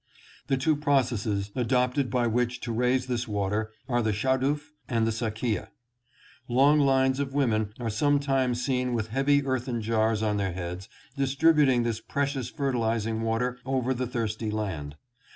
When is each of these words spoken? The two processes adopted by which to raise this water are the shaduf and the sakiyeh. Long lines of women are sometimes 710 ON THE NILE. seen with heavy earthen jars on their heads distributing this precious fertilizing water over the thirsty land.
The 0.47 0.57
two 0.57 0.75
processes 0.75 1.51
adopted 1.55 2.09
by 2.09 2.25
which 2.25 2.59
to 2.61 2.71
raise 2.71 3.05
this 3.05 3.27
water 3.27 3.69
are 3.87 4.01
the 4.01 4.11
shaduf 4.11 4.71
and 4.89 5.05
the 5.05 5.11
sakiyeh. 5.11 5.67
Long 6.47 6.79
lines 6.79 7.19
of 7.19 7.35
women 7.35 7.71
are 7.79 7.87
sometimes 7.91 8.65
710 8.65 8.65
ON 8.65 8.65
THE 8.65 8.65
NILE. 8.65 8.65
seen 8.65 8.93
with 8.95 9.07
heavy 9.09 9.45
earthen 9.45 9.81
jars 9.83 10.23
on 10.23 10.37
their 10.37 10.53
heads 10.53 10.89
distributing 11.15 11.83
this 11.83 12.01
precious 12.01 12.49
fertilizing 12.49 13.21
water 13.21 13.59
over 13.63 13.93
the 13.93 14.07
thirsty 14.07 14.49
land. 14.49 14.95